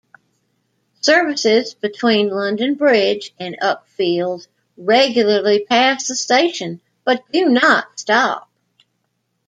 Services 1.01 1.75
between 1.75 2.29
London 2.31 2.73
Bridge 2.73 3.35
and 3.39 3.59
Uckfield 3.61 4.47
regularly 4.75 5.63
pass 5.69 6.07
the 6.07 6.15
station, 6.15 6.81
but 7.05 7.23
do 7.31 7.45
not 7.49 7.99
stop. 7.99 8.49